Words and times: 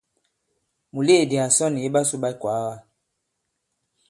Mùleèdi 0.93 1.35
à 1.43 1.47
sɔ 1.55 1.65
nì 1.71 1.79
iɓasū 1.87 2.15
ɓa 2.21 2.29
ikwàaga. 2.33 2.75